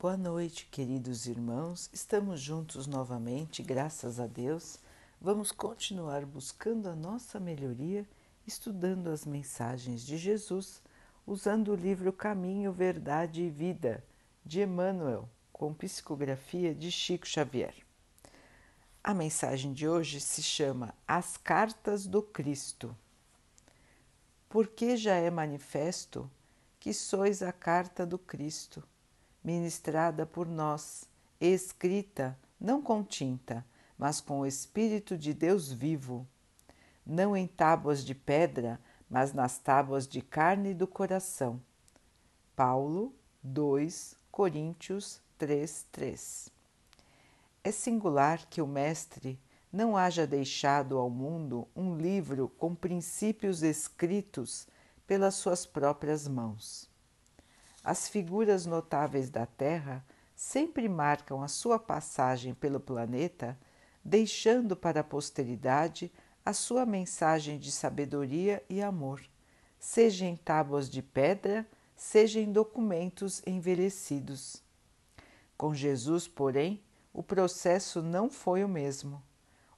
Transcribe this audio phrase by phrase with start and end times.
[0.00, 1.90] Boa noite, queridos irmãos.
[1.92, 4.78] Estamos juntos novamente, graças a Deus.
[5.20, 8.08] Vamos continuar buscando a nossa melhoria,
[8.46, 10.80] estudando as mensagens de Jesus,
[11.26, 14.04] usando o livro Caminho, Verdade e Vida,
[14.44, 17.74] de Emmanuel, com psicografia de Chico Xavier.
[19.02, 22.96] A mensagem de hoje se chama As Cartas do Cristo.
[24.48, 26.30] Porque já é manifesto
[26.78, 28.80] que sois a carta do Cristo
[29.42, 31.08] ministrada por nós,
[31.40, 33.64] escrita não com tinta,
[33.96, 36.26] mas com o Espírito de Deus vivo,
[37.06, 41.60] não em tábuas de pedra, mas nas tábuas de carne do coração.
[42.54, 46.50] Paulo 2 Coríntios 3, 3
[47.64, 49.38] É singular que o Mestre
[49.72, 54.66] não haja deixado ao mundo um livro com princípios escritos
[55.06, 56.88] pelas suas próprias mãos.
[57.88, 60.04] As figuras notáveis da Terra
[60.36, 63.58] sempre marcam a sua passagem pelo planeta,
[64.04, 66.12] deixando para a posteridade
[66.44, 69.22] a sua mensagem de sabedoria e amor,
[69.78, 74.62] seja em tábuas de pedra, seja em documentos envelhecidos.
[75.56, 79.22] Com Jesus, porém, o processo não foi o mesmo.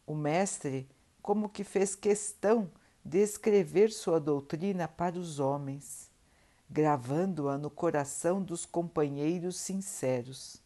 [0.04, 0.90] O Mestre,
[1.22, 2.72] como que fez questão
[3.04, 6.09] de escrever sua doutrina para os homens
[6.70, 10.62] gravando-a no coração dos companheiros sinceros.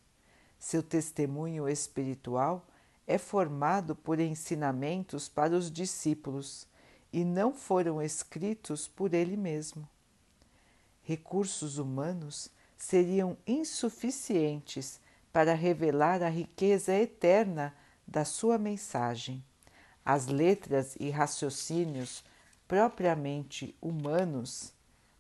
[0.59, 2.67] Seu testemunho espiritual
[3.07, 6.67] é formado por ensinamentos para os discípulos
[7.11, 9.89] e não foram escritos por ele mesmo.
[11.03, 15.01] Recursos humanos seriam insuficientes
[15.33, 17.75] para revelar a riqueza eterna
[18.07, 19.43] da sua mensagem.
[20.05, 22.23] As letras e raciocínios
[22.69, 24.74] propriamente humanos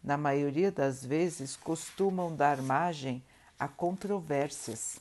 [0.05, 3.25] na maioria das vezes, costumam dar margem
[3.59, 4.99] a controvérsias.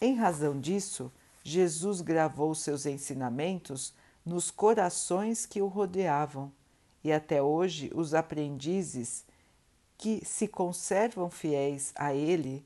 [0.00, 1.10] Em razão disso,
[1.42, 6.52] Jesus gravou seus ensinamentos nos corações que o rodeavam,
[7.02, 9.24] e até hoje os aprendizes
[9.96, 12.64] que se conservam fiéis a ele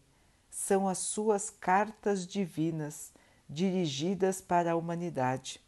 [0.50, 3.12] são as suas cartas divinas
[3.48, 5.60] dirigidas para a humanidade.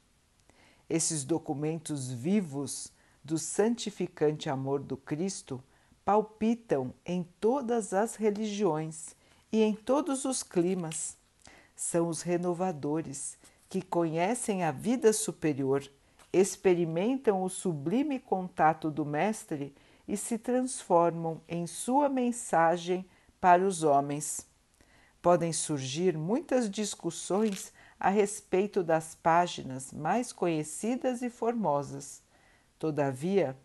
[0.88, 2.90] Esses documentos vivos
[3.28, 5.62] do santificante amor do Cristo
[6.02, 9.14] palpitam em todas as religiões
[9.52, 11.14] e em todos os climas.
[11.76, 13.36] São os renovadores
[13.68, 15.86] que conhecem a vida superior,
[16.32, 19.74] experimentam o sublime contato do Mestre
[20.08, 23.04] e se transformam em sua mensagem
[23.38, 24.46] para os homens.
[25.20, 32.26] Podem surgir muitas discussões a respeito das páginas mais conhecidas e formosas.
[32.78, 33.56] Todavia,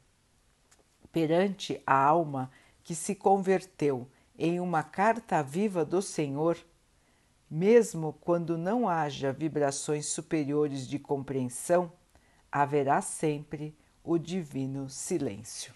[1.12, 2.52] perante a alma
[2.84, 4.08] que se converteu
[4.38, 6.58] em uma carta viva do Senhor,
[7.50, 11.92] mesmo quando não haja vibrações superiores de compreensão,
[12.52, 15.74] haverá sempre o divino silêncio.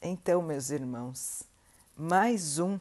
[0.00, 1.44] Então, meus irmãos,
[1.96, 2.80] mais um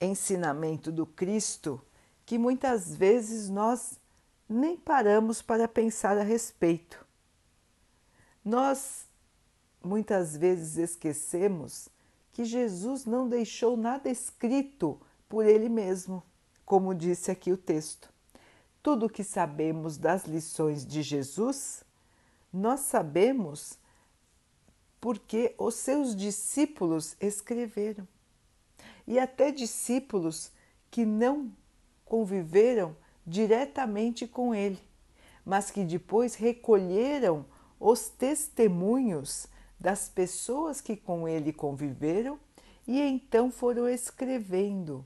[0.00, 1.80] ensinamento do Cristo
[2.26, 3.98] que muitas vezes nós
[4.48, 7.05] nem paramos para pensar a respeito.
[8.46, 9.08] Nós
[9.82, 11.88] muitas vezes esquecemos
[12.32, 16.22] que Jesus não deixou nada escrito por ele mesmo,
[16.64, 18.08] como disse aqui o texto.
[18.80, 21.82] Tudo o que sabemos das lições de Jesus,
[22.52, 23.80] nós sabemos
[25.00, 28.06] porque os seus discípulos escreveram.
[29.08, 30.52] E até discípulos
[30.88, 31.52] que não
[32.04, 32.96] conviveram
[33.26, 34.78] diretamente com ele,
[35.44, 37.44] mas que depois recolheram
[37.78, 39.46] os testemunhos
[39.78, 42.38] das pessoas que com ele conviveram
[42.86, 45.04] e então foram escrevendo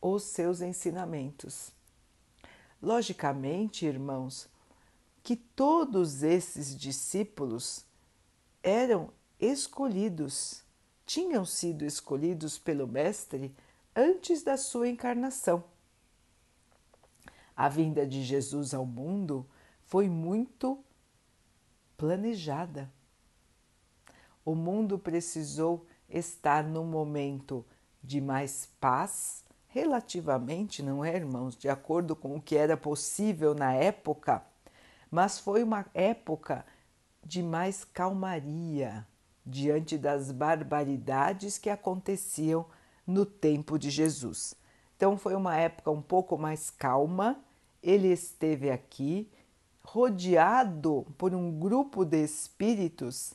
[0.00, 1.72] os seus ensinamentos.
[2.80, 4.48] Logicamente, irmãos,
[5.22, 7.84] que todos esses discípulos
[8.62, 10.62] eram escolhidos,
[11.06, 13.54] tinham sido escolhidos pelo Mestre
[13.94, 15.64] antes da sua encarnação.
[17.56, 19.46] A vinda de Jesus ao mundo
[19.84, 20.82] foi muito
[22.02, 22.90] planejada
[24.44, 27.64] o mundo precisou estar num momento
[28.02, 33.72] de mais paz, relativamente, não é, irmãos, de acordo com o que era possível na
[33.72, 34.42] época,
[35.12, 36.66] mas foi uma época
[37.24, 39.06] de mais calmaria
[39.46, 42.66] diante das barbaridades que aconteciam
[43.06, 44.56] no tempo de Jesus.
[44.96, 47.40] Então foi uma época um pouco mais calma.
[47.80, 49.30] Ele esteve aqui
[49.84, 53.34] rodeado por um grupo de espíritos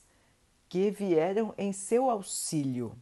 [0.70, 2.96] que vieram em seu auxílio.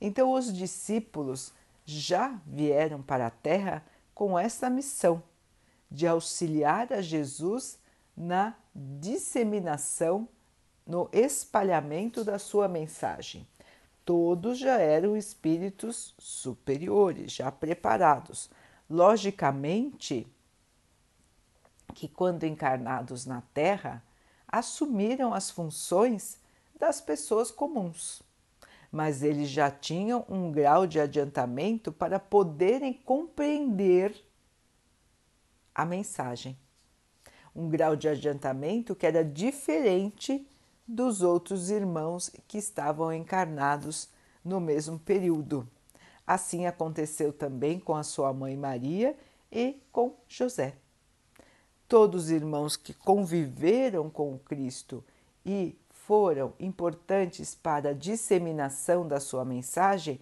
[0.00, 1.52] Então, os discípulos
[1.84, 3.84] já vieram para a Terra
[4.14, 5.22] com essa missão
[5.90, 7.78] de auxiliar a Jesus
[8.16, 10.28] na disseminação,
[10.86, 13.46] no espalhamento da sua mensagem.
[14.04, 18.50] Todos já eram espíritos superiores, já preparados.
[18.88, 20.26] Logicamente
[21.94, 24.02] que, quando encarnados na Terra,
[24.48, 26.38] assumiram as funções
[26.78, 28.22] das pessoas comuns,
[28.92, 34.14] mas eles já tinham um grau de adiantamento para poderem compreender
[35.74, 36.58] a mensagem.
[37.54, 40.46] Um grau de adiantamento que era diferente
[40.86, 44.08] dos outros irmãos que estavam encarnados
[44.44, 45.68] no mesmo período.
[46.26, 49.16] Assim aconteceu também com a sua mãe Maria
[49.50, 50.76] e com José.
[51.88, 55.04] Todos os irmãos que conviveram com Cristo
[55.44, 60.20] e foram importantes para a disseminação da sua mensagem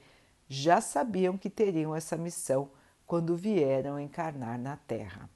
[0.49, 2.71] já sabiam que teriam essa missão
[3.07, 5.29] quando vieram encarnar na Terra.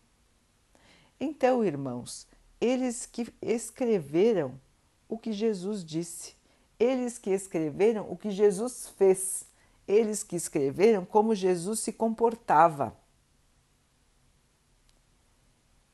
[1.19, 2.27] Então, irmãos,
[2.61, 4.61] eles que escreveram
[5.09, 6.35] o que Jesus disse,
[6.79, 9.47] eles que escreveram o que Jesus fez,
[9.89, 12.97] eles que escreveram como Jesus se comportava.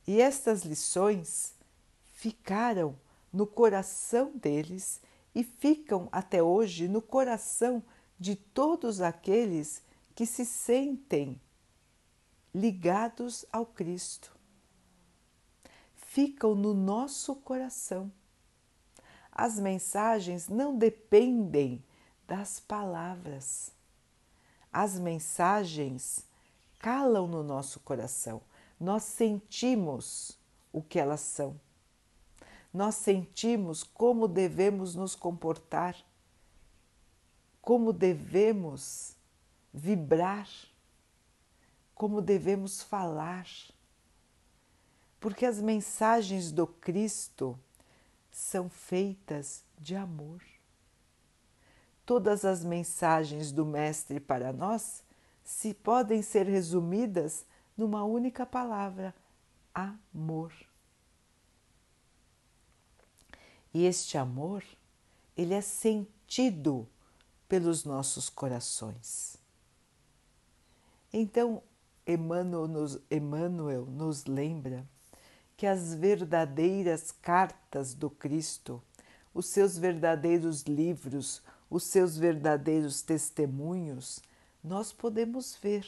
[0.06, 1.54] E estas lições
[2.12, 2.96] ficaram
[3.32, 5.00] no coração deles
[5.34, 7.82] e ficam até hoje no coração
[8.18, 9.82] de todos aqueles
[10.14, 11.40] que se sentem
[12.54, 14.36] ligados ao Cristo.
[15.94, 18.12] Ficam no nosso coração.
[19.30, 21.82] As mensagens não dependem
[22.28, 23.72] das palavras.
[24.70, 26.26] As mensagens
[26.78, 28.42] calam no nosso coração.
[28.82, 30.38] Nós sentimos
[30.72, 31.58] o que elas são
[32.72, 35.94] nós sentimos como devemos nos comportar,
[37.60, 39.14] como devemos
[39.72, 40.48] vibrar,
[41.94, 43.46] como devemos falar.
[45.20, 47.58] Porque as mensagens do Cristo
[48.30, 50.42] são feitas de amor.
[52.06, 55.04] Todas as mensagens do Mestre para nós
[55.44, 57.44] se podem ser resumidas
[57.76, 59.14] numa única palavra:
[59.74, 60.52] amor.
[63.74, 64.62] E este amor,
[65.36, 66.86] ele é sentido
[67.48, 69.36] pelos nossos corações.
[71.12, 71.62] Então,
[72.06, 74.86] Emmanuel nos, Emmanuel nos lembra
[75.56, 78.82] que as verdadeiras cartas do Cristo,
[79.32, 84.20] os seus verdadeiros livros, os seus verdadeiros testemunhos,
[84.62, 85.86] nós podemos ver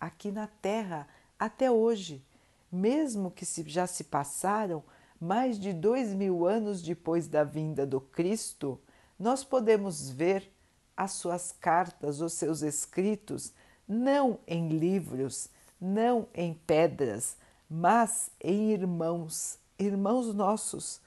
[0.00, 1.06] aqui na Terra
[1.44, 2.24] até hoje,
[2.70, 4.80] mesmo que já se passaram
[5.20, 8.80] mais de dois mil anos depois da vinda do Cristo,
[9.18, 10.48] nós podemos ver
[10.96, 13.52] as suas cartas, os seus escritos,
[13.88, 15.48] não em livros,
[15.80, 17.36] não em pedras,
[17.68, 21.00] mas em irmãos, irmãos nossos,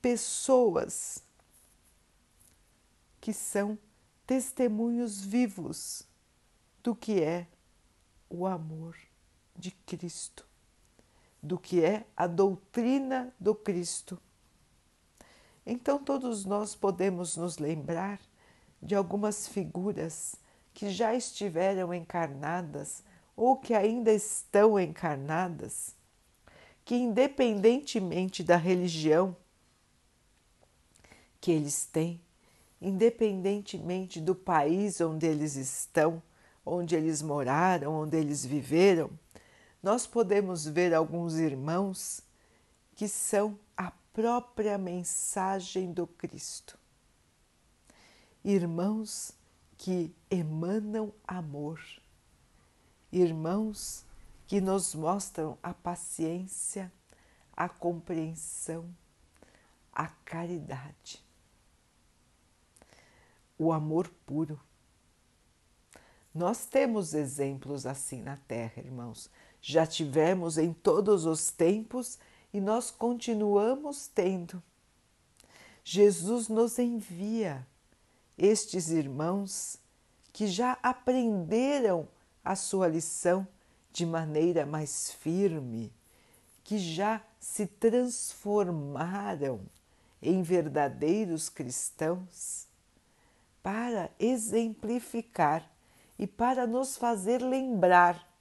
[0.00, 1.24] pessoas
[3.20, 3.76] que são
[4.24, 6.04] testemunhos vivos
[6.84, 7.48] do que é
[8.30, 8.96] o amor
[9.58, 10.46] de Cristo
[11.46, 14.20] do que é a doutrina do Cristo.
[15.64, 18.20] Então, todos nós podemos nos lembrar
[18.82, 20.36] de algumas figuras
[20.74, 23.02] que já estiveram encarnadas
[23.36, 25.94] ou que ainda estão encarnadas,
[26.84, 29.36] que, independentemente da religião
[31.40, 32.20] que eles têm,
[32.80, 36.22] independentemente do país onde eles estão,
[36.64, 39.10] onde eles moraram, onde eles viveram,
[39.86, 42.20] nós podemos ver alguns irmãos
[42.96, 46.76] que são a própria mensagem do Cristo.
[48.44, 49.30] Irmãos
[49.78, 51.80] que emanam amor,
[53.12, 54.04] irmãos
[54.48, 56.92] que nos mostram a paciência,
[57.52, 58.92] a compreensão,
[59.92, 61.24] a caridade,
[63.56, 64.60] o amor puro.
[66.34, 69.30] Nós temos exemplos assim na Terra, irmãos
[69.68, 72.20] já tivemos em todos os tempos
[72.52, 74.62] e nós continuamos tendo.
[75.82, 77.66] Jesus nos envia
[78.38, 79.76] estes irmãos
[80.32, 82.06] que já aprenderam
[82.44, 83.44] a sua lição
[83.90, 85.92] de maneira mais firme,
[86.62, 89.62] que já se transformaram
[90.22, 92.68] em verdadeiros cristãos,
[93.64, 95.68] para exemplificar
[96.16, 98.35] e para nos fazer lembrar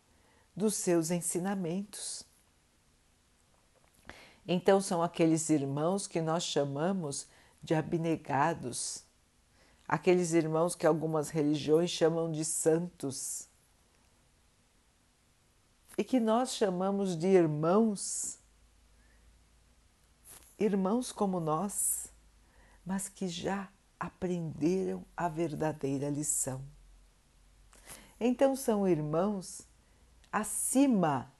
[0.56, 2.24] dos seus ensinamentos.
[4.48, 7.28] Então, são aqueles irmãos que nós chamamos
[7.62, 9.04] de abnegados,
[9.88, 13.50] aqueles irmãos que algumas religiões chamam de santos
[15.98, 18.38] e que nós chamamos de irmãos,
[20.60, 22.12] irmãos como nós,
[22.86, 23.70] mas que já
[24.00, 26.62] aprenderam a verdadeira lição.
[28.20, 29.68] Então são irmãos
[30.36, 31.32] acima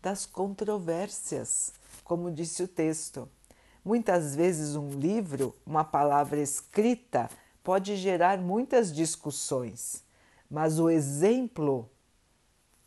[0.00, 3.28] das controvérsias, como disse o texto.
[3.84, 7.28] Muitas vezes, um livro, uma palavra escrita,
[7.62, 10.02] pode gerar muitas discussões,
[10.50, 11.90] mas o exemplo,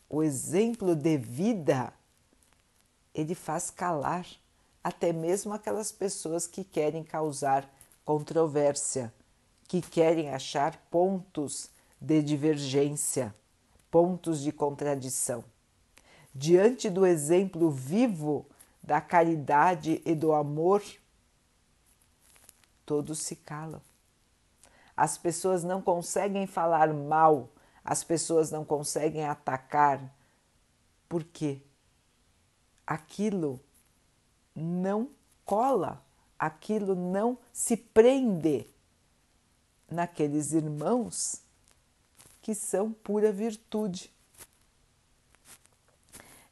[0.09, 1.93] o exemplo de vida,
[3.13, 4.25] ele faz calar
[4.83, 7.71] até mesmo aquelas pessoas que querem causar
[8.03, 9.13] controvérsia,
[9.67, 13.35] que querem achar pontos de divergência,
[13.91, 15.50] pontos de contradição.
[16.33, 18.45] Diante do exemplo vivo
[18.81, 20.81] da caridade e do amor,
[22.85, 23.81] todos se calam.
[24.95, 27.49] As pessoas não conseguem falar mal,
[27.83, 30.13] as pessoas não conseguem atacar,
[31.09, 31.61] porque
[32.85, 33.59] aquilo
[34.55, 35.09] não
[35.45, 36.03] cola,
[36.37, 38.67] aquilo não se prende
[39.89, 41.41] naqueles irmãos
[42.41, 44.11] que são pura virtude.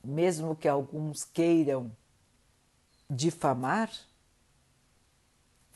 [0.04, 1.92] Mesmo que alguns queiram
[3.10, 3.92] difamar,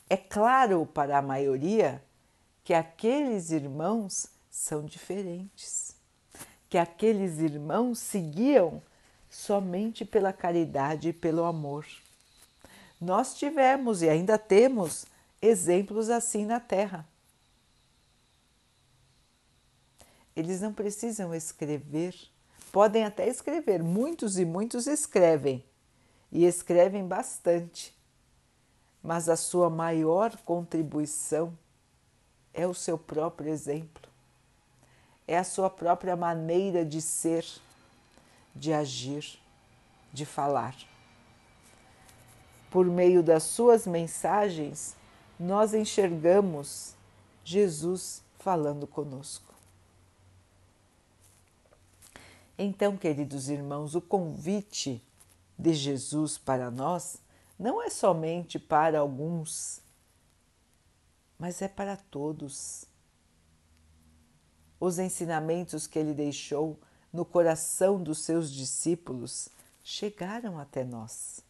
[0.08, 2.02] é claro para a maioria
[2.62, 5.96] que aqueles irmãos são diferentes,
[6.68, 8.82] que aqueles irmãos seguiam
[9.28, 11.86] somente pela caridade e pelo amor.
[13.00, 15.04] Nós tivemos e ainda temos
[15.42, 17.06] exemplos assim na Terra.
[20.34, 22.14] Eles não precisam escrever,
[22.74, 25.64] podem até escrever, muitos e muitos escrevem,
[26.32, 27.96] e escrevem bastante,
[29.00, 31.56] mas a sua maior contribuição
[32.52, 34.10] é o seu próprio exemplo,
[35.24, 37.46] é a sua própria maneira de ser,
[38.52, 39.38] de agir,
[40.12, 40.74] de falar.
[42.72, 44.96] Por meio das suas mensagens,
[45.38, 46.96] nós enxergamos
[47.44, 49.53] Jesus falando conosco.
[52.56, 55.02] Então, queridos irmãos, o convite
[55.58, 57.18] de Jesus para nós
[57.58, 59.84] não é somente para alguns
[61.38, 62.86] mas é para todos.
[64.78, 66.78] Os ensinamentos que ele deixou
[67.12, 69.48] no coração dos seus discípulos
[69.82, 71.40] chegaram até nós.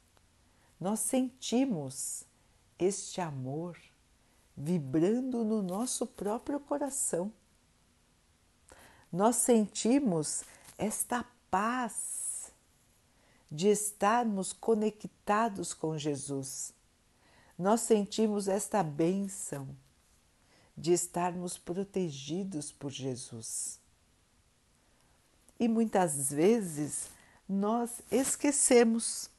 [0.80, 2.24] Nós sentimos
[2.78, 3.78] este amor
[4.56, 7.32] vibrando no nosso próprio coração.
[9.12, 10.42] Nós sentimos
[10.78, 12.52] esta paz
[13.50, 16.74] de estarmos conectados com Jesus
[17.58, 19.68] nós sentimos esta bênção
[20.76, 23.78] de estarmos protegidos por Jesus.
[25.58, 27.08] E muitas vezes
[27.48, 29.30] nós esquecemos,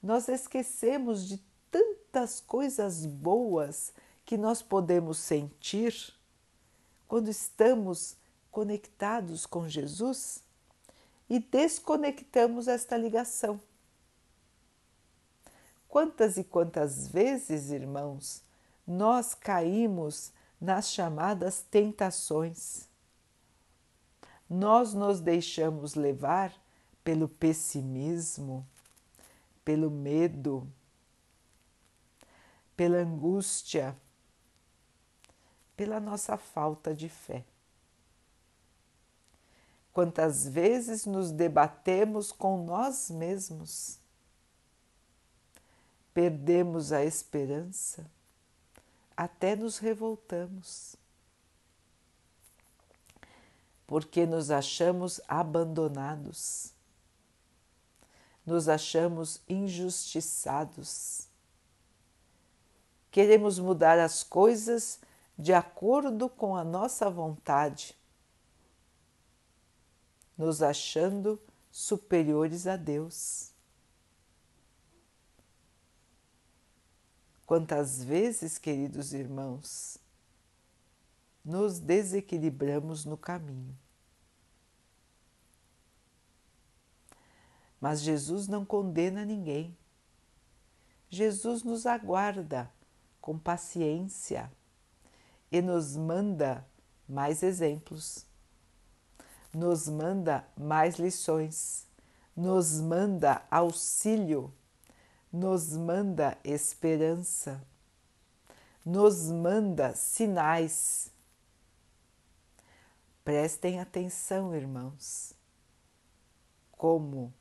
[0.00, 3.92] nós esquecemos de tantas coisas boas
[4.24, 6.14] que nós podemos sentir
[7.08, 8.16] quando estamos
[8.56, 10.42] conectados com Jesus
[11.28, 13.60] e desconectamos esta ligação.
[15.86, 18.42] Quantas e quantas vezes, irmãos,
[18.86, 22.88] nós caímos nas chamadas tentações.
[24.48, 26.50] Nós nos deixamos levar
[27.04, 28.66] pelo pessimismo,
[29.62, 30.66] pelo medo,
[32.74, 33.94] pela angústia,
[35.76, 37.44] pela nossa falta de fé.
[39.96, 43.98] Quantas vezes nos debatemos com nós mesmos?
[46.12, 48.04] Perdemos a esperança,
[49.16, 50.96] até nos revoltamos,
[53.86, 56.74] porque nos achamos abandonados,
[58.44, 61.26] nos achamos injustiçados.
[63.10, 65.00] Queremos mudar as coisas
[65.38, 67.96] de acordo com a nossa vontade,
[70.36, 71.40] nos achando
[71.70, 73.52] superiores a Deus.
[77.46, 79.98] Quantas vezes, queridos irmãos,
[81.44, 83.76] nos desequilibramos no caminho.
[87.80, 89.76] Mas Jesus não condena ninguém.
[91.08, 92.68] Jesus nos aguarda
[93.20, 94.50] com paciência
[95.52, 96.66] e nos manda
[97.08, 98.26] mais exemplos,
[99.54, 101.86] nos manda mais lições,
[102.36, 104.52] nos manda auxílio
[105.36, 107.62] nos manda esperança,
[108.84, 111.10] nos manda sinais.
[113.22, 115.34] Prestem atenção, irmãos,
[116.72, 117.34] como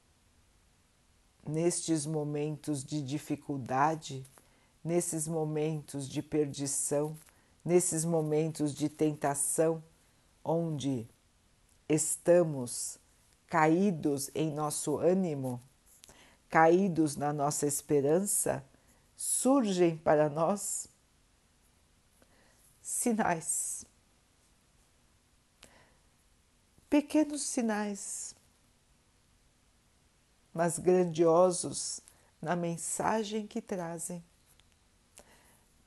[1.47, 4.25] nestes momentos de dificuldade,
[4.83, 7.15] nesses momentos de perdição,
[7.63, 9.81] nesses momentos de tentação,
[10.43, 11.07] onde
[11.87, 12.99] estamos
[13.47, 15.61] caídos em nosso ânimo,
[16.49, 18.63] caídos na nossa esperança,
[19.15, 20.87] surgem para nós
[22.81, 23.85] sinais.
[26.89, 28.35] Pequenos sinais,
[30.53, 31.99] mas grandiosos
[32.41, 34.23] na mensagem que trazem.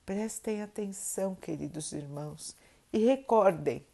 [0.04, 2.56] Prestem atenção, queridos irmãos,
[2.92, 3.86] e recordem.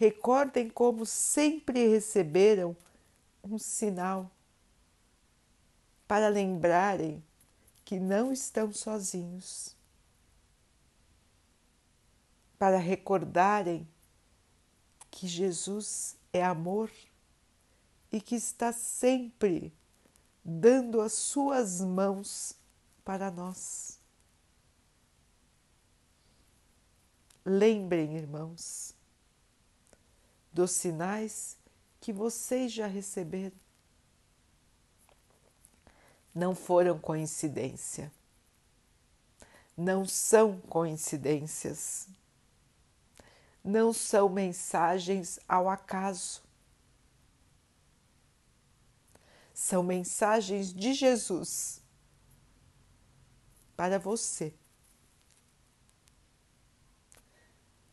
[0.00, 2.74] Recordem como sempre receberam
[3.44, 4.30] um sinal
[6.08, 7.22] para lembrarem
[7.84, 9.76] que não estão sozinhos,
[12.58, 13.86] para recordarem
[15.10, 16.90] que Jesus é amor
[18.10, 19.70] e que está sempre
[20.42, 22.56] dando as suas mãos
[23.04, 24.00] para nós.
[27.44, 28.98] Lembrem, irmãos,
[30.60, 31.56] dos sinais
[31.98, 33.56] que vocês já receberam
[36.34, 38.12] não foram coincidência.
[39.74, 42.08] Não são coincidências.
[43.64, 46.42] Não são mensagens ao acaso.
[49.54, 51.82] São mensagens de Jesus
[53.74, 54.52] para você.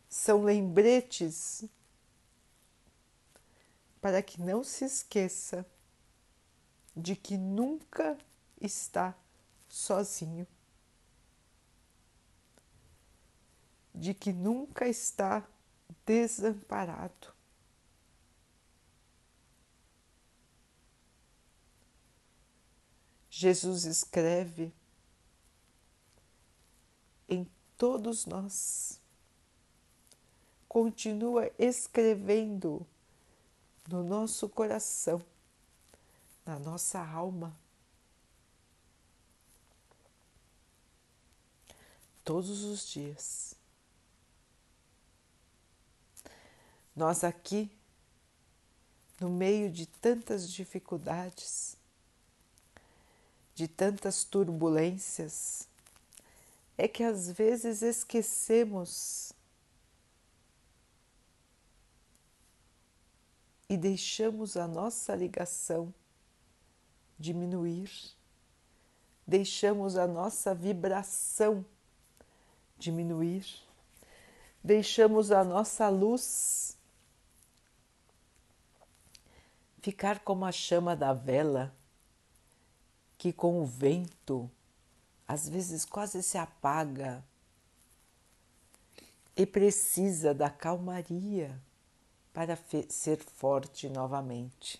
[0.09, 1.63] São lembretes
[4.07, 5.65] para que não se esqueça
[6.95, 8.17] de que nunca
[8.61, 9.13] está
[9.67, 10.47] sozinho,
[13.93, 15.45] de que nunca está
[16.05, 17.33] desamparado.
[23.29, 24.73] Jesus escreve
[27.27, 27.45] em
[27.77, 29.01] todos nós,
[30.69, 32.87] continua escrevendo
[33.87, 35.23] no nosso coração
[36.47, 37.53] na nossa alma.
[42.23, 43.53] Todos os dias.
[46.95, 47.69] Nós aqui,
[49.19, 51.75] no meio de tantas dificuldades,
[53.53, 55.67] de tantas turbulências,
[56.77, 59.33] é que às vezes esquecemos
[63.69, 65.93] e deixamos a nossa ligação
[67.19, 67.91] diminuir,
[69.25, 71.65] deixamos a nossa vibração
[72.77, 73.45] diminuir,
[74.63, 76.77] deixamos a nossa luz
[79.81, 81.73] ficar como a chama da vela
[83.17, 84.49] que com o vento
[85.27, 87.23] às vezes quase se apaga
[89.35, 91.61] e precisa da calmaria
[92.37, 92.55] para
[92.87, 94.79] ser forte novamente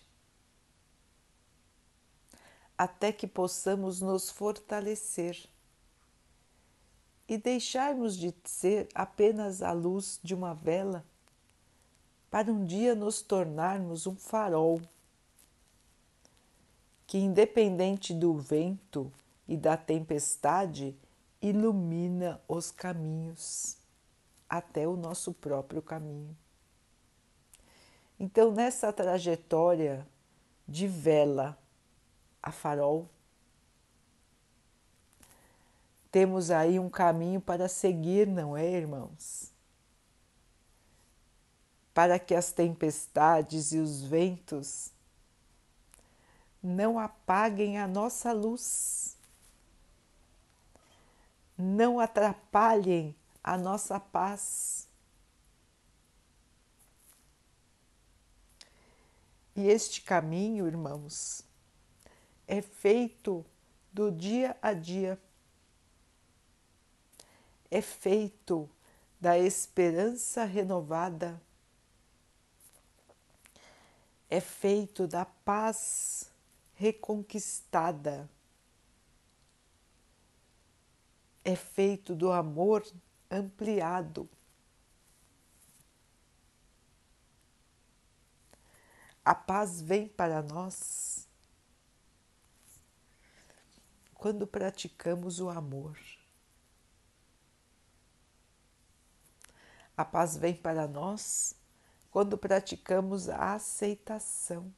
[2.78, 5.36] até que possamos nos fortalecer
[7.26, 11.04] e deixarmos de ser apenas a luz de uma vela
[12.30, 14.80] para um dia nos tornarmos um farol
[17.08, 19.12] que, independente do vento
[19.48, 20.96] e da tempestade,
[21.42, 23.76] ilumina os caminhos
[24.48, 26.36] até o nosso próprio caminho.
[28.18, 30.06] Então, nessa trajetória
[30.66, 31.58] de vela
[32.42, 33.08] a farol.
[36.10, 39.52] Temos aí um caminho para seguir, não é, irmãos?
[41.92, 44.92] Para que as tempestades e os ventos
[46.62, 49.16] não apaguem a nossa luz,
[51.56, 54.87] não atrapalhem a nossa paz.
[59.58, 61.44] E este caminho, irmãos,
[62.46, 63.44] é feito
[63.92, 65.20] do dia a dia,
[67.68, 68.70] é feito
[69.20, 71.42] da esperança renovada,
[74.30, 76.30] é feito da paz
[76.76, 78.30] reconquistada,
[81.44, 82.86] é feito do amor
[83.28, 84.30] ampliado.
[89.28, 91.28] a paz vem para nós
[94.14, 95.98] quando praticamos o amor.
[99.94, 101.54] A paz vem para nós
[102.10, 104.72] quando praticamos a aceitação.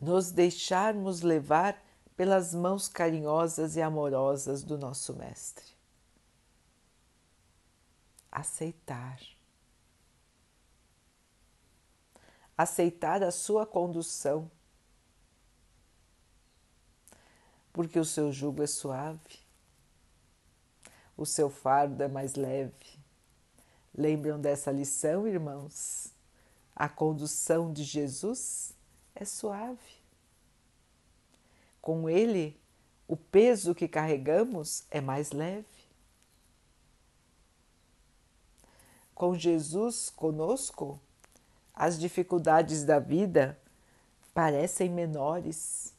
[0.00, 1.78] Nos deixarmos levar
[2.16, 5.66] pelas mãos carinhosas e amorosas do nosso Mestre.
[8.32, 9.33] Aceitar
[12.56, 14.50] Aceitar a sua condução,
[17.72, 19.40] porque o seu jugo é suave,
[21.16, 22.98] o seu fardo é mais leve.
[23.96, 26.12] Lembram dessa lição, irmãos?
[26.74, 28.72] A condução de Jesus
[29.14, 30.02] é suave.
[31.80, 32.58] Com Ele,
[33.06, 35.66] o peso que carregamos é mais leve.
[39.14, 41.00] Com Jesus conosco,
[41.74, 43.58] as dificuldades da vida
[44.32, 45.92] parecem menores.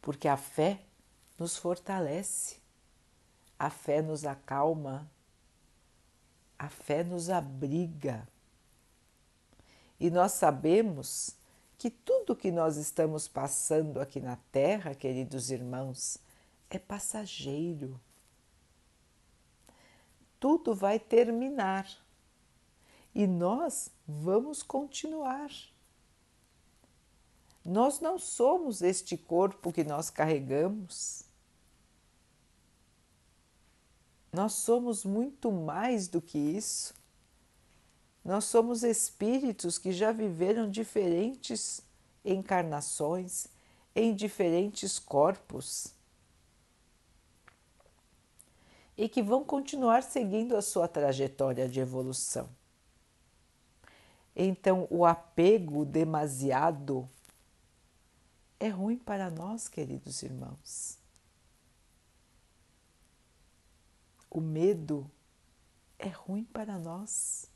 [0.00, 0.80] Porque a fé
[1.38, 2.58] nos fortalece,
[3.58, 5.10] a fé nos acalma,
[6.58, 8.26] a fé nos abriga.
[9.98, 11.36] E nós sabemos
[11.78, 16.18] que tudo que nós estamos passando aqui na Terra, queridos irmãos,
[16.70, 18.00] é passageiro.
[20.46, 21.88] Tudo vai terminar
[23.12, 25.50] e nós vamos continuar.
[27.64, 31.24] Nós não somos este corpo que nós carregamos.
[34.32, 36.94] Nós somos muito mais do que isso.
[38.24, 41.82] Nós somos espíritos que já viveram diferentes
[42.24, 43.48] encarnações
[43.96, 45.95] em diferentes corpos
[48.96, 52.48] e que vão continuar seguindo a sua trajetória de evolução.
[54.34, 57.08] Então, o apego demasiado
[58.58, 60.98] é ruim para nós, queridos irmãos.
[64.30, 65.10] O medo
[65.98, 67.50] é ruim para nós.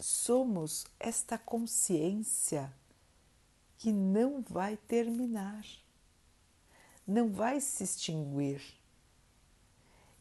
[0.00, 2.72] somos esta consciência
[3.78, 5.64] que não vai terminar,
[7.06, 8.62] não vai se extinguir.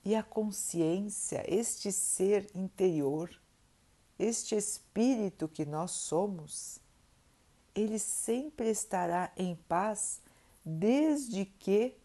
[0.06, 3.30] E a consciência, este ser interior,
[4.18, 6.80] este espírito que nós somos,
[7.76, 10.22] ele sempre estará em paz
[10.64, 11.98] desde que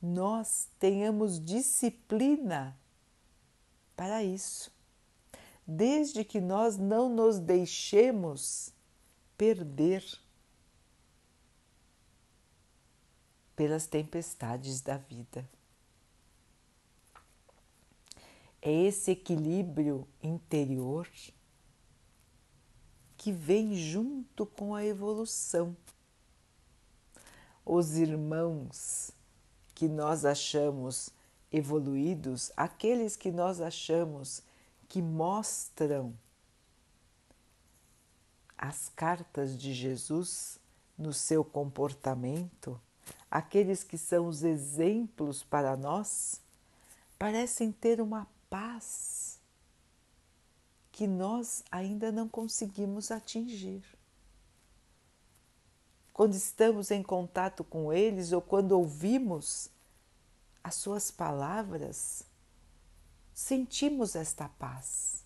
[0.00, 2.76] nós tenhamos disciplina
[3.94, 4.72] para isso
[5.66, 8.72] desde que nós não nos deixemos
[9.36, 10.04] perder
[13.62, 15.48] pelas tempestades da vida.
[18.60, 21.08] É esse equilíbrio interior
[23.16, 25.76] que vem junto com a evolução.
[27.64, 29.12] Os irmãos
[29.76, 31.10] que nós achamos
[31.52, 34.42] evoluídos, aqueles que nós achamos
[34.88, 36.18] que mostram
[38.58, 40.58] as cartas de Jesus
[40.98, 42.80] no seu comportamento,
[43.32, 46.38] aqueles que são os exemplos para nós,
[47.18, 49.40] parecem ter uma paz
[50.92, 53.82] que nós ainda não conseguimos atingir.
[56.12, 59.70] Quando estamos em contato com eles ou quando ouvimos
[60.62, 62.24] as suas palavras,
[63.32, 65.24] sentimos esta paz,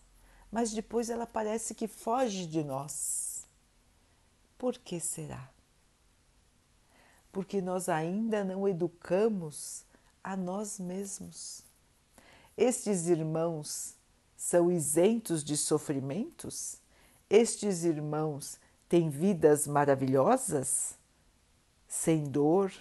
[0.49, 3.45] mas depois ela parece que foge de nós.
[4.57, 5.56] Por que será?
[7.37, 9.85] Porque nós ainda não educamos
[10.25, 11.62] a nós mesmos.
[12.57, 13.94] Estes irmãos
[14.35, 16.79] são isentos de sofrimentos?
[17.29, 20.94] Estes irmãos têm vidas maravilhosas?
[21.87, 22.72] Sem dor,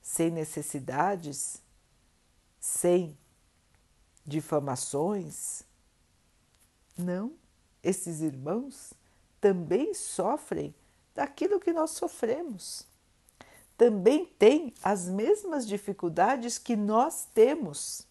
[0.00, 1.62] sem necessidades,
[2.58, 3.16] sem
[4.26, 5.62] difamações.
[6.98, 7.34] Não,
[7.84, 8.94] esses irmãos
[9.40, 10.74] também sofrem
[11.14, 12.90] daquilo que nós sofremos.
[13.82, 18.06] Também têm as mesmas dificuldades que nós temos.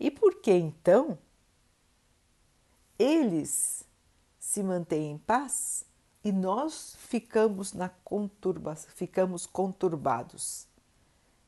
[0.00, 1.18] E por que então
[2.98, 3.84] eles
[4.38, 5.84] se mantêm em paz
[6.24, 10.66] e nós ficamos na conturba, ficamos conturbados?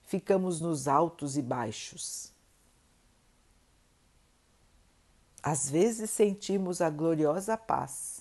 [0.02, 2.32] ficamos nos altos e baixos.
[5.42, 8.17] Às vezes sentimos a gloriosa paz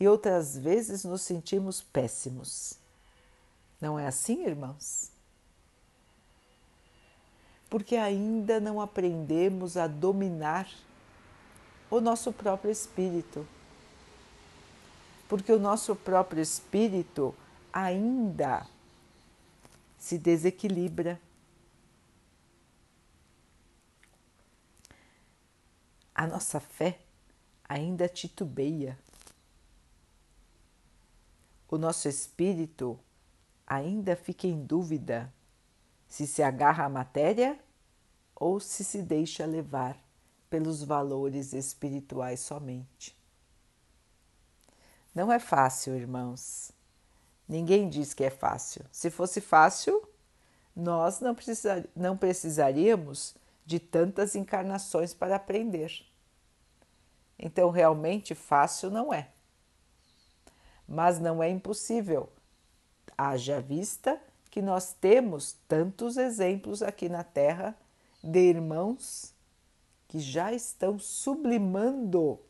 [0.00, 2.74] e outras vezes nos sentimos péssimos.
[3.78, 5.10] Não é assim, irmãos?
[7.68, 10.66] Porque ainda não aprendemos a dominar
[11.90, 13.46] o nosso próprio espírito.
[15.28, 17.32] porque o nosso próprio espírito
[17.72, 18.66] ainda
[19.96, 21.20] se desequilibra.
[26.12, 26.98] A nossa fé
[27.68, 28.98] ainda titubeia.
[31.70, 32.98] O nosso espírito
[33.64, 35.32] ainda fica em dúvida
[36.08, 37.56] se se agarra à matéria
[38.34, 39.96] ou se se deixa levar
[40.48, 43.16] pelos valores espirituais somente.
[45.14, 46.72] Não é fácil, irmãos.
[47.48, 48.84] Ninguém diz que é fácil.
[48.90, 50.08] Se fosse fácil,
[50.74, 56.04] nós não, precisar, não precisaríamos de tantas encarnações para aprender.
[57.38, 59.30] Então, realmente fácil não é.
[60.90, 62.28] Mas não é impossível,
[63.16, 67.76] haja vista que nós temos tantos exemplos aqui na Terra
[68.20, 69.32] de irmãos
[70.08, 72.40] que já estão sublimando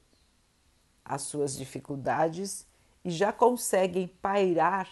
[1.05, 2.67] as suas dificuldades
[3.05, 4.89] e já conseguem pairar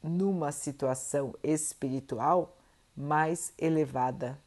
[0.00, 2.56] numa situação espiritual
[2.96, 4.38] mais elevada.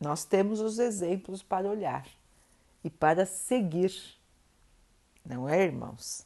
[0.00, 2.06] Nós temos os exemplos para olhar
[2.86, 3.92] e para seguir,
[5.24, 6.24] não é, irmãos?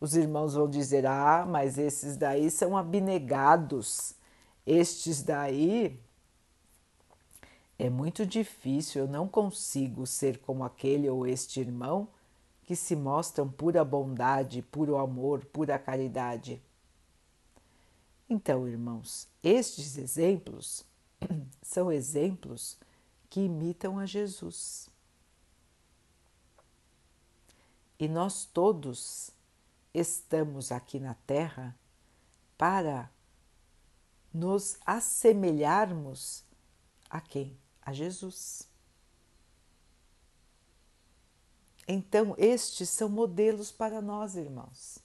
[0.00, 4.12] Os irmãos vão dizer: ah, mas esses daí são abnegados,
[4.66, 5.96] estes daí
[7.78, 12.08] é muito difícil, eu não consigo ser como aquele ou este irmão
[12.64, 16.60] que se mostram pura bondade, puro amor, pura caridade.
[18.28, 20.84] Então, irmãos, estes exemplos
[21.62, 22.76] são exemplos
[23.30, 24.92] que imitam a Jesus.
[27.98, 29.30] E nós todos
[29.92, 31.78] estamos aqui na Terra
[32.58, 33.10] para
[34.32, 36.44] nos assemelharmos
[37.08, 37.56] a quem?
[37.80, 38.68] A Jesus.
[41.86, 44.98] Então, estes são modelos para nós, irmãos.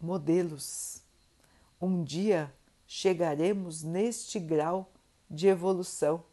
[0.00, 1.02] Modelos.
[1.80, 2.52] Um dia
[2.86, 4.90] chegaremos neste grau
[5.28, 6.24] de evolução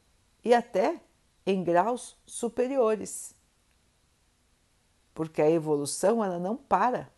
[0.43, 1.01] e até
[1.45, 3.33] em graus superiores
[5.19, 7.11] porque a evolução ela não para.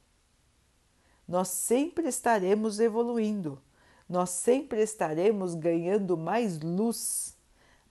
[1.27, 3.61] Nós sempre estaremos evoluindo,
[4.09, 7.37] nós sempre estaremos ganhando mais luz,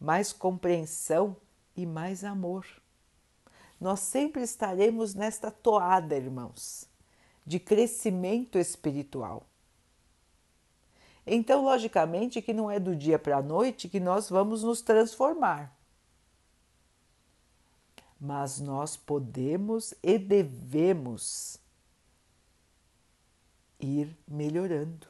[0.00, 1.36] mais compreensão
[1.76, 2.66] e mais amor.
[3.80, 6.88] Nós sempre estaremos nesta toada, irmãos,
[7.46, 9.46] de crescimento espiritual.
[11.24, 15.79] Então, logicamente, que não é do dia para a noite que nós vamos nos transformar
[18.20, 21.58] mas nós podemos e devemos
[23.78, 25.06] ir melhorando.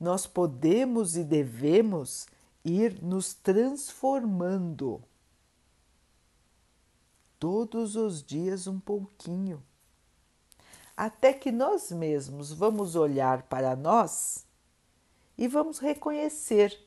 [0.00, 2.26] Nós podemos e devemos
[2.64, 5.02] ir nos transformando
[7.38, 9.62] todos os dias um pouquinho,
[10.96, 14.46] até que nós mesmos vamos olhar para nós
[15.36, 16.78] e vamos reconhecer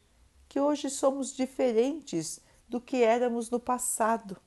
[0.48, 4.38] que hoje somos diferentes do que éramos no passado.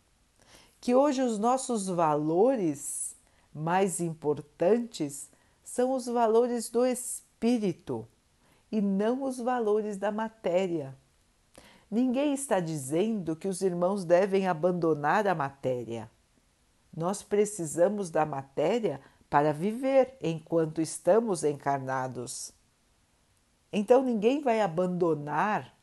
[0.81, 3.17] Que hoje os nossos valores
[3.53, 5.31] mais importantes
[5.63, 8.07] são os valores do espírito
[8.71, 10.97] e não os valores da matéria.
[11.91, 16.11] Ninguém está dizendo que os irmãos devem abandonar a matéria.
[16.97, 22.53] Nós precisamos da matéria para viver enquanto estamos encarnados.
[23.73, 25.75] Então ninguém vai abandonar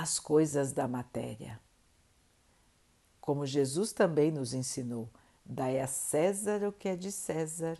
[0.00, 1.60] as coisas da matéria.
[3.20, 5.10] Como Jesus também nos ensinou,
[5.44, 7.76] dai a César o que é de César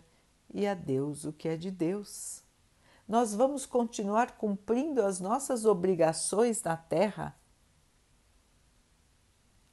[0.53, 2.43] e a Deus o que é de Deus.
[3.07, 7.35] Nós vamos continuar cumprindo as nossas obrigações na Terra,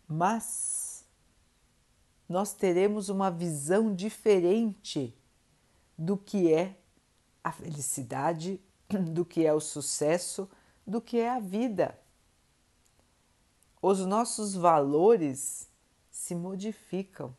[0.06, 1.04] mas
[2.28, 5.18] nós teremos uma visão diferente
[5.98, 6.78] do que é
[7.42, 10.48] a felicidade, do que é o sucesso,
[10.87, 11.98] do que é a vida
[13.87, 15.68] os nossos valores
[16.11, 17.33] se modificam.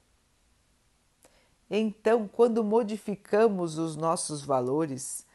[1.69, 5.25] Então, quando modificamos os nossos valores,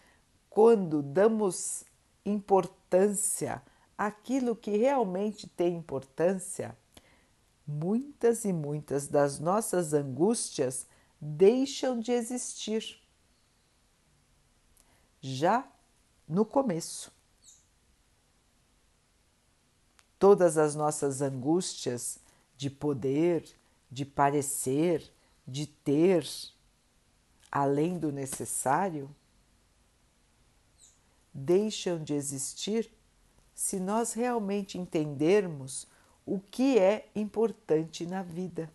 [0.49, 1.85] quando damos
[2.25, 3.63] importância
[3.97, 6.75] àquilo que realmente tem importância,
[7.67, 10.87] muitas e muitas das nossas angústias
[11.21, 12.99] deixam de existir.
[15.21, 15.71] Já
[16.27, 17.13] no começo.
[20.23, 22.21] Todas as nossas angústias
[22.57, 23.45] de poder,
[23.91, 25.13] de parecer,
[25.45, 26.25] de ter,
[27.51, 29.11] além do necessário,
[31.35, 32.89] deixam de existir
[33.53, 35.89] se nós realmente entendermos
[36.25, 38.73] o que é importante na vida.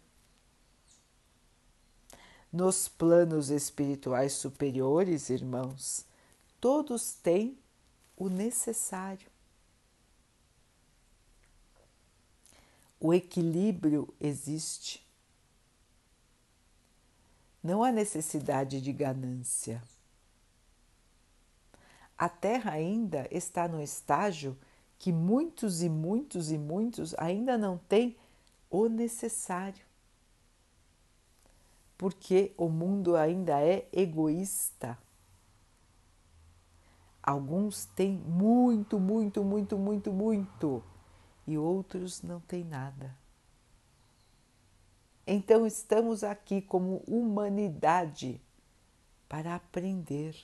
[2.51, 6.05] Nos planos espirituais superiores, irmãos,
[6.59, 7.57] todos têm
[8.17, 9.36] o necessário.
[12.99, 15.05] O equilíbrio existe.
[17.61, 19.83] Não há necessidade de ganância.
[22.17, 24.57] A Terra ainda está no estágio
[24.97, 28.17] que muitos e muitos e muitos ainda não têm
[28.67, 29.85] o necessário.
[31.95, 34.97] Porque o mundo ainda é egoísta.
[37.21, 40.83] Alguns têm muito, muito, muito, muito, muito
[41.47, 43.17] e outros não têm nada.
[45.25, 48.41] Então estamos aqui como humanidade
[49.27, 50.35] para aprender.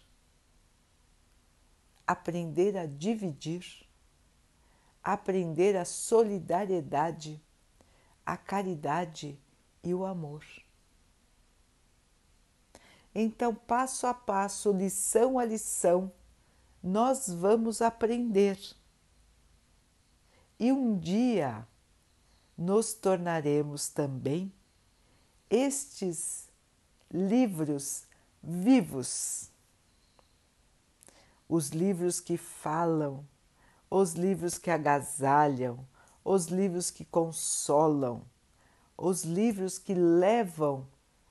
[2.07, 3.87] Aprender a dividir,
[5.03, 7.41] aprender a solidariedade,
[8.25, 9.39] a caridade
[9.83, 10.43] e o amor.
[13.15, 16.11] Então, passo a passo, lição a lição,
[16.81, 18.59] nós vamos aprender.
[20.59, 21.67] E um dia
[22.57, 24.51] nos tornaremos também
[25.49, 26.49] estes
[27.11, 28.07] livros
[28.41, 29.51] vivos.
[31.47, 33.27] Os livros que falam,
[33.89, 35.85] os livros que agasalham,
[36.23, 38.23] os livros que consolam,
[38.97, 40.87] os livros que levam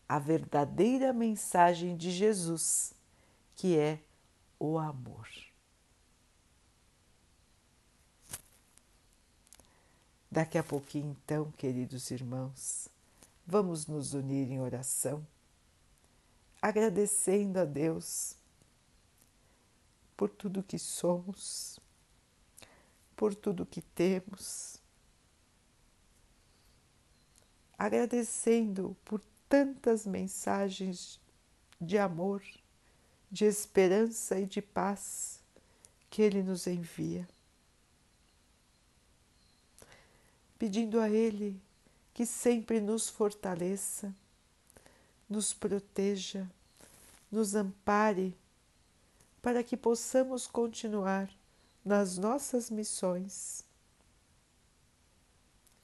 [0.09, 2.93] a verdadeira mensagem de Jesus,
[3.57, 3.99] que é
[4.59, 5.27] o amor.
[10.33, 12.89] Daqui a pouquinho, então, queridos irmãos,
[13.47, 15.27] vamos nos unir em oração,
[16.63, 18.35] agradecendo a Deus
[20.17, 21.79] por tudo que somos,
[23.15, 24.79] por tudo que temos,
[27.77, 31.21] agradecendo por tantas mensagens
[31.79, 32.43] de amor
[33.31, 35.43] de esperança e de paz
[36.09, 37.29] que Ele nos envia.
[40.63, 41.61] Pedindo a Ele
[42.15, 44.15] que sempre nos fortaleça,
[45.29, 46.49] nos proteja,
[47.33, 48.33] nos ampare,
[49.43, 51.29] para que possamos continuar
[51.85, 53.65] nas nossas missões,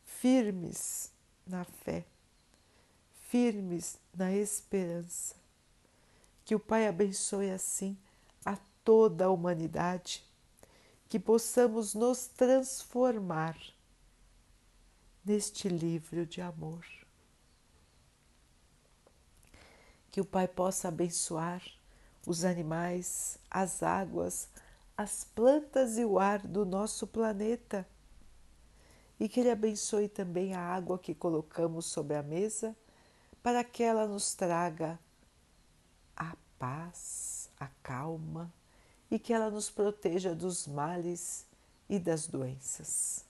[0.04, 1.10] firmes
[1.44, 2.06] na fé,
[3.30, 5.34] firmes na esperança.
[6.44, 7.98] Que o Pai abençoe assim
[8.44, 10.24] a toda a humanidade,
[11.08, 13.58] que possamos nos transformar
[15.28, 16.86] neste livro de amor.
[20.10, 21.62] Que o Pai possa abençoar
[22.26, 24.48] os animais, as águas,
[24.96, 27.86] as plantas e o ar do nosso planeta.
[29.20, 32.74] E que Ele abençoe também a água que colocamos sobre a mesa,
[33.42, 34.98] para que ela nos traga
[36.16, 38.52] a paz, a calma
[39.10, 41.46] e que ela nos proteja dos males
[41.88, 43.27] e das doenças.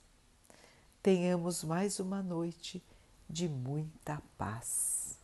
[1.03, 2.83] Tenhamos mais uma noite
[3.31, 5.19] de muita paz.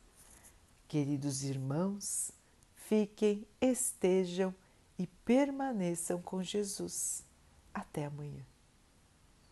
[0.87, 2.31] Queridos irmãos,
[2.77, 4.55] fiquem, estejam
[4.99, 7.25] e permaneçam com Jesus.
[7.73, 8.54] Até amanhã.